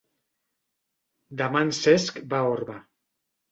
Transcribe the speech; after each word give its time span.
Demà 1.43 1.63
en 1.67 1.71
Cesc 1.81 2.19
va 2.35 2.43
a 2.47 2.51
Orba. 2.57 2.81